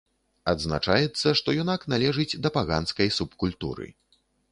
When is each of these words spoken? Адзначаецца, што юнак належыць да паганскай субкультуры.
Адзначаецца, 0.51 1.33
што 1.39 1.49
юнак 1.63 1.85
належыць 1.93 2.37
да 2.45 2.49
паганскай 2.57 3.13
субкультуры. 3.19 3.87